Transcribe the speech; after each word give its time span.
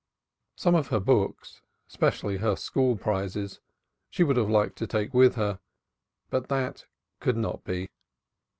Some 0.55 0.73
of 0.73 0.87
her 0.87 0.99
books, 0.99 1.61
especially 1.87 2.37
her 2.37 2.55
school 2.55 2.95
prizes, 2.97 3.59
she 4.09 4.23
would 4.23 4.35
have 4.35 4.49
liked 4.49 4.75
to 4.79 4.87
take 4.87 5.13
with 5.13 5.35
her 5.35 5.59
but 6.31 6.49
that 6.49 6.85
could 7.19 7.37
not 7.37 7.63
be. 7.63 7.87